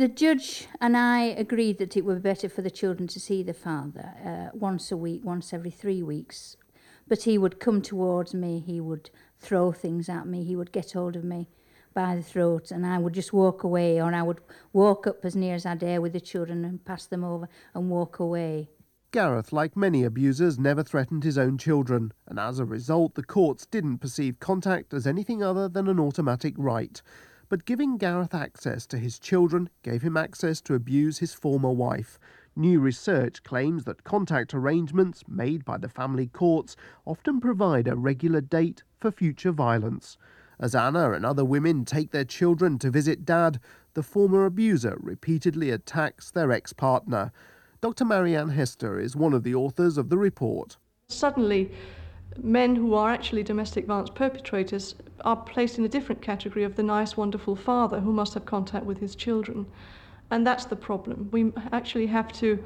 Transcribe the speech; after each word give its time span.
The 0.00 0.08
judge 0.08 0.66
and 0.80 0.96
I 0.96 1.24
agreed 1.24 1.76
that 1.76 1.94
it 1.94 2.06
would 2.06 2.22
be 2.22 2.30
better 2.30 2.48
for 2.48 2.62
the 2.62 2.70
children 2.70 3.06
to 3.08 3.20
see 3.20 3.42
the 3.42 3.52
father 3.52 4.14
uh, 4.24 4.56
once 4.56 4.90
a 4.90 4.96
week, 4.96 5.22
once 5.22 5.52
every 5.52 5.70
three 5.70 6.02
weeks. 6.02 6.56
But 7.06 7.24
he 7.24 7.36
would 7.36 7.60
come 7.60 7.82
towards 7.82 8.32
me, 8.32 8.60
he 8.60 8.80
would 8.80 9.10
throw 9.38 9.72
things 9.72 10.08
at 10.08 10.26
me, 10.26 10.42
he 10.42 10.56
would 10.56 10.72
get 10.72 10.92
hold 10.92 11.16
of 11.16 11.24
me 11.24 11.50
by 11.92 12.16
the 12.16 12.22
throat, 12.22 12.70
and 12.70 12.86
I 12.86 12.96
would 12.96 13.12
just 13.12 13.34
walk 13.34 13.62
away, 13.62 14.00
or 14.00 14.14
I 14.14 14.22
would 14.22 14.40
walk 14.72 15.06
up 15.06 15.22
as 15.22 15.36
near 15.36 15.54
as 15.54 15.66
I 15.66 15.74
dare 15.74 16.00
with 16.00 16.14
the 16.14 16.20
children 16.22 16.64
and 16.64 16.82
pass 16.82 17.04
them 17.04 17.22
over 17.22 17.50
and 17.74 17.90
walk 17.90 18.20
away. 18.20 18.70
Gareth, 19.10 19.52
like 19.52 19.76
many 19.76 20.02
abusers, 20.02 20.58
never 20.58 20.82
threatened 20.82 21.24
his 21.24 21.36
own 21.36 21.58
children, 21.58 22.14
and 22.26 22.38
as 22.38 22.58
a 22.58 22.64
result, 22.64 23.16
the 23.16 23.22
courts 23.22 23.66
didn't 23.66 23.98
perceive 23.98 24.40
contact 24.40 24.94
as 24.94 25.06
anything 25.06 25.42
other 25.42 25.68
than 25.68 25.88
an 25.88 26.00
automatic 26.00 26.54
right. 26.56 27.02
But 27.50 27.64
giving 27.64 27.96
Gareth 27.96 28.32
access 28.32 28.86
to 28.86 28.96
his 28.96 29.18
children 29.18 29.70
gave 29.82 30.02
him 30.02 30.16
access 30.16 30.60
to 30.62 30.74
abuse 30.74 31.18
his 31.18 31.34
former 31.34 31.72
wife. 31.72 32.16
New 32.54 32.78
research 32.78 33.42
claims 33.42 33.82
that 33.84 34.04
contact 34.04 34.54
arrangements 34.54 35.24
made 35.26 35.64
by 35.64 35.76
the 35.76 35.88
family 35.88 36.28
courts 36.28 36.76
often 37.04 37.40
provide 37.40 37.88
a 37.88 37.96
regular 37.96 38.40
date 38.40 38.84
for 39.00 39.10
future 39.10 39.50
violence. 39.50 40.16
As 40.60 40.76
Anna 40.76 41.10
and 41.10 41.26
other 41.26 41.44
women 41.44 41.84
take 41.84 42.12
their 42.12 42.24
children 42.24 42.78
to 42.78 42.90
visit 42.90 43.24
dad, 43.24 43.58
the 43.94 44.04
former 44.04 44.46
abuser 44.46 44.96
repeatedly 45.00 45.70
attacks 45.70 46.30
their 46.30 46.52
ex 46.52 46.72
partner. 46.72 47.32
Dr. 47.80 48.04
Marianne 48.04 48.50
Hester 48.50 49.00
is 49.00 49.16
one 49.16 49.32
of 49.32 49.42
the 49.42 49.56
authors 49.56 49.98
of 49.98 50.08
the 50.08 50.18
report. 50.18 50.76
Suddenly, 51.08 51.72
men 52.38 52.76
who 52.76 52.94
are 52.94 53.10
actually 53.10 53.42
domestic 53.42 53.86
violence 53.86 54.10
perpetrators 54.10 54.94
are 55.24 55.36
placed 55.36 55.78
in 55.78 55.84
a 55.84 55.88
different 55.88 56.22
category 56.22 56.64
of 56.64 56.76
the 56.76 56.82
nice, 56.82 57.16
wonderful 57.16 57.56
father 57.56 58.00
who 58.00 58.12
must 58.12 58.34
have 58.34 58.46
contact 58.46 58.86
with 58.86 58.98
his 58.98 59.14
children. 59.14 59.66
And 60.30 60.46
that's 60.46 60.64
the 60.64 60.76
problem. 60.76 61.28
We 61.32 61.52
actually 61.72 62.06
have 62.06 62.32
to 62.34 62.62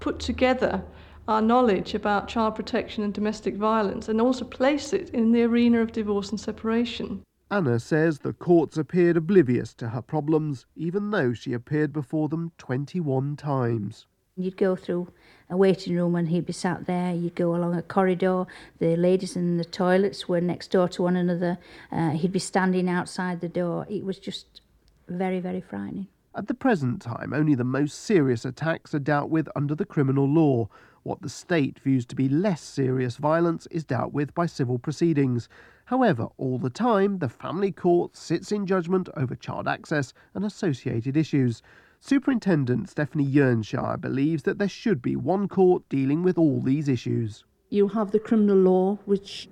put 0.00 0.18
together 0.18 0.82
our 1.28 1.42
knowledge 1.42 1.94
about 1.94 2.28
child 2.28 2.54
protection 2.54 3.02
and 3.02 3.12
domestic 3.12 3.56
violence 3.56 4.08
and 4.08 4.20
also 4.20 4.44
place 4.44 4.92
it 4.92 5.10
in 5.10 5.32
the 5.32 5.42
arena 5.42 5.80
of 5.80 5.92
divorce 5.92 6.30
and 6.30 6.38
separation. 6.38 7.22
Anna 7.50 7.78
says 7.78 8.18
the 8.18 8.32
courts 8.32 8.76
appeared 8.76 9.16
oblivious 9.16 9.72
to 9.74 9.90
her 9.90 10.02
problems, 10.02 10.66
even 10.74 11.10
though 11.10 11.32
she 11.32 11.52
appeared 11.52 11.92
before 11.92 12.28
them 12.28 12.52
21 12.58 13.36
times. 13.36 14.06
You'd 14.38 14.58
go 14.58 14.76
through 14.76 15.08
a 15.48 15.56
waiting 15.56 15.96
room 15.96 16.14
and 16.14 16.28
he'd 16.28 16.44
be 16.44 16.52
sat 16.52 16.86
there. 16.86 17.14
You'd 17.14 17.34
go 17.34 17.56
along 17.56 17.74
a 17.74 17.80
corridor. 17.80 18.44
The 18.78 18.94
ladies 18.94 19.34
in 19.34 19.56
the 19.56 19.64
toilets 19.64 20.28
were 20.28 20.42
next 20.42 20.70
door 20.70 20.88
to 20.90 21.02
one 21.02 21.16
another. 21.16 21.56
Uh, 21.90 22.10
he'd 22.10 22.32
be 22.32 22.38
standing 22.38 22.86
outside 22.86 23.40
the 23.40 23.48
door. 23.48 23.86
It 23.88 24.04
was 24.04 24.18
just 24.18 24.60
very, 25.08 25.40
very 25.40 25.62
frightening. 25.62 26.08
At 26.34 26.48
the 26.48 26.54
present 26.54 27.00
time, 27.00 27.32
only 27.32 27.54
the 27.54 27.64
most 27.64 28.02
serious 28.02 28.44
attacks 28.44 28.94
are 28.94 28.98
dealt 28.98 29.30
with 29.30 29.48
under 29.56 29.74
the 29.74 29.86
criminal 29.86 30.28
law. 30.28 30.68
What 31.02 31.22
the 31.22 31.30
state 31.30 31.78
views 31.78 32.04
to 32.06 32.14
be 32.14 32.28
less 32.28 32.60
serious 32.60 33.16
violence 33.16 33.66
is 33.70 33.84
dealt 33.84 34.12
with 34.12 34.34
by 34.34 34.44
civil 34.44 34.78
proceedings. 34.78 35.48
However, 35.86 36.28
all 36.36 36.58
the 36.58 36.68
time, 36.68 37.20
the 37.20 37.30
family 37.30 37.72
court 37.72 38.18
sits 38.18 38.52
in 38.52 38.66
judgment 38.66 39.08
over 39.16 39.34
child 39.34 39.66
access 39.66 40.12
and 40.34 40.44
associated 40.44 41.16
issues. 41.16 41.62
Superintendent 42.00 42.90
Stephanie 42.90 43.26
Yernshire 43.26 44.00
believes 44.00 44.42
that 44.44 44.58
there 44.58 44.68
should 44.68 45.02
be 45.02 45.16
one 45.16 45.48
court 45.48 45.88
dealing 45.88 46.22
with 46.22 46.38
all 46.38 46.60
these 46.60 46.88
issues. 46.88 47.44
You 47.70 47.88
have 47.88 48.12
the 48.12 48.20
criminal 48.20 48.56
law, 48.56 48.98
which 49.06 49.48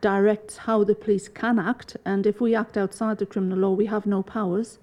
directs 0.00 0.56
how 0.56 0.82
the 0.82 0.94
police 0.94 1.28
can 1.28 1.58
act, 1.58 1.96
and 2.04 2.26
if 2.26 2.40
we 2.40 2.54
act 2.54 2.76
outside 2.76 3.18
the 3.18 3.26
criminal 3.26 3.58
law, 3.58 3.70
we 3.70 3.86
have 3.86 4.04
no 4.04 4.22
powers. 4.22 4.78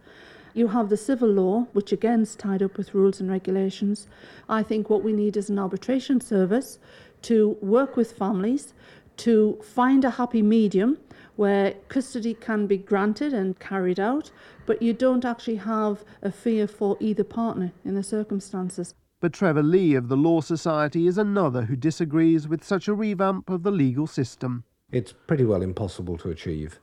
You 0.53 0.69
have 0.69 0.89
the 0.89 0.97
civil 0.97 1.29
law, 1.29 1.67
which 1.73 1.91
again 1.91 2.21
is 2.21 2.35
tied 2.35 2.63
up 2.63 2.77
with 2.77 2.93
rules 2.93 3.19
and 3.19 3.29
regulations. 3.29 4.07
I 4.47 4.63
think 4.63 4.89
what 4.89 5.03
we 5.03 5.11
need 5.11 5.35
is 5.35 5.49
an 5.49 5.59
arbitration 5.59 6.21
service 6.21 6.79
to 7.23 7.57
work 7.61 7.97
with 7.97 8.13
families 8.13 8.73
to 9.17 9.59
find 9.61 10.05
a 10.05 10.11
happy 10.11 10.41
medium 10.41 10.97
where 11.39 11.71
custody 11.87 12.33
can 12.33 12.67
be 12.67 12.77
granted 12.77 13.33
and 13.33 13.57
carried 13.61 13.97
out, 13.97 14.29
but 14.65 14.81
you 14.81 14.91
don't 14.91 15.23
actually 15.23 15.55
have 15.55 16.03
a 16.21 16.29
fear 16.29 16.67
for 16.67 16.97
either 16.99 17.23
partner 17.23 17.71
in 17.85 17.95
the 17.95 18.03
circumstances. 18.03 18.93
But 19.21 19.31
Trevor 19.31 19.63
Lee 19.63 19.95
of 19.95 20.09
the 20.09 20.17
Law 20.17 20.41
Society 20.41 21.07
is 21.07 21.17
another 21.17 21.61
who 21.61 21.77
disagrees 21.77 22.45
with 22.45 22.61
such 22.61 22.89
a 22.89 22.93
revamp 22.93 23.49
of 23.49 23.63
the 23.63 23.71
legal 23.71 24.05
system. 24.05 24.65
It's 24.91 25.13
pretty 25.13 25.45
well 25.45 25.61
impossible 25.61 26.17
to 26.17 26.29
achieve. 26.29 26.81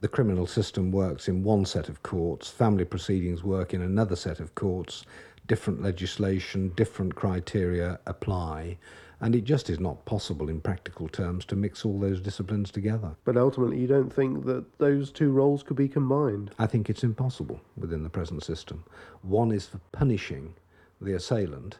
The 0.00 0.08
criminal 0.08 0.46
system 0.46 0.90
works 0.90 1.28
in 1.28 1.42
one 1.42 1.66
set 1.66 1.90
of 1.90 2.02
courts, 2.02 2.48
family 2.48 2.86
proceedings 2.86 3.44
work 3.44 3.74
in 3.74 3.82
another 3.82 4.16
set 4.16 4.40
of 4.40 4.54
courts, 4.54 5.04
different 5.48 5.82
legislation, 5.82 6.68
different 6.76 7.14
criteria 7.14 7.98
apply 8.06 8.78
and 9.20 9.34
it 9.34 9.42
just 9.42 9.68
is 9.68 9.80
not 9.80 10.04
possible 10.04 10.48
in 10.48 10.60
practical 10.60 11.08
terms 11.08 11.44
to 11.46 11.56
mix 11.56 11.84
all 11.84 11.98
those 11.98 12.20
disciplines 12.20 12.70
together. 12.70 13.16
But 13.24 13.36
ultimately, 13.36 13.80
you 13.80 13.88
don't 13.88 14.12
think 14.12 14.44
that 14.44 14.78
those 14.78 15.10
two 15.10 15.32
roles 15.32 15.62
could 15.62 15.76
be 15.76 15.88
combined? 15.88 16.52
I 16.58 16.66
think 16.66 16.88
it's 16.88 17.02
impossible 17.02 17.60
within 17.76 18.04
the 18.04 18.10
present 18.10 18.44
system. 18.44 18.84
One 19.22 19.50
is 19.50 19.66
for 19.66 19.80
punishing 19.92 20.54
the 21.00 21.14
assailant, 21.14 21.78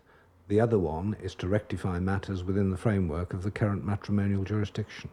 the 0.48 0.60
other 0.60 0.78
one 0.78 1.16
is 1.22 1.34
to 1.36 1.48
rectify 1.48 2.00
matters 2.00 2.42
within 2.42 2.70
the 2.70 2.76
framework 2.76 3.34
of 3.34 3.42
the 3.42 3.50
current 3.50 3.84
matrimonial 3.84 4.44
jurisdiction. 4.44 5.10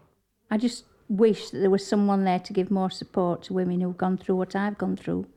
I 0.49 0.57
just 0.57 0.85
wish 1.09 1.49
that 1.49 1.59
there 1.59 1.69
was 1.69 1.85
someone 1.85 2.23
there 2.23 2.39
to 2.39 2.53
give 2.53 2.71
more 2.71 2.89
support 2.89 3.43
to 3.43 3.53
women 3.53 3.81
who've 3.81 3.97
gone 3.97 4.17
through 4.17 4.37
what 4.37 4.55
I've 4.55 4.77
gone 4.77 4.95
through, 4.95 5.27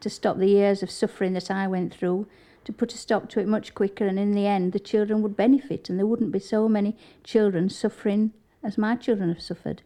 to 0.00 0.10
stop 0.10 0.36
the 0.36 0.48
years 0.48 0.82
of 0.82 0.90
suffering 0.90 1.32
that 1.34 1.50
I 1.50 1.68
went 1.68 1.94
through, 1.94 2.26
to 2.66 2.72
put 2.72 2.92
a 2.92 2.98
stop 2.98 3.28
to 3.30 3.40
it 3.40 3.48
much 3.48 3.74
quicker, 3.74 4.06
and 4.06 4.18
in 4.18 4.32
the 4.32 4.46
end, 4.46 4.72
the 4.72 4.78
children 4.78 5.22
would 5.22 5.36
benefit, 5.36 5.88
and 5.88 5.98
there 5.98 6.06
wouldn't 6.06 6.32
be 6.32 6.38
so 6.38 6.68
many 6.68 6.96
children 7.24 7.70
suffering 7.70 8.32
as 8.62 8.76
my 8.76 8.96
children 8.96 9.28
have 9.28 9.42
suffered. 9.42 9.82